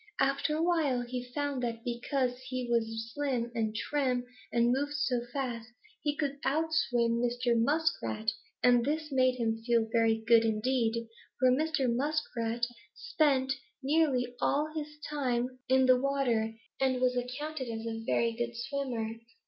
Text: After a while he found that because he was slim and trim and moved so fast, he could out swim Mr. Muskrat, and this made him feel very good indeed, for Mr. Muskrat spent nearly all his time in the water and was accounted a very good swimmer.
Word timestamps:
After 0.19 0.55
a 0.55 0.63
while 0.63 1.01
he 1.03 1.21
found 1.31 1.61
that 1.61 1.83
because 1.85 2.41
he 2.47 2.67
was 2.67 3.11
slim 3.13 3.51
and 3.53 3.75
trim 3.75 4.25
and 4.51 4.71
moved 4.71 4.93
so 4.95 5.21
fast, 5.31 5.67
he 6.01 6.15
could 6.17 6.39
out 6.43 6.73
swim 6.73 7.21
Mr. 7.21 7.55
Muskrat, 7.55 8.31
and 8.63 8.83
this 8.83 9.11
made 9.11 9.35
him 9.35 9.61
feel 9.63 9.87
very 9.91 10.17
good 10.25 10.43
indeed, 10.43 11.07
for 11.39 11.51
Mr. 11.51 11.87
Muskrat 11.87 12.65
spent 12.95 13.53
nearly 13.83 14.33
all 14.41 14.73
his 14.75 14.97
time 15.07 15.59
in 15.69 15.85
the 15.85 16.01
water 16.01 16.55
and 16.79 16.99
was 16.99 17.15
accounted 17.15 17.67
a 17.67 18.03
very 18.03 18.33
good 18.33 18.55
swimmer. 18.55 19.07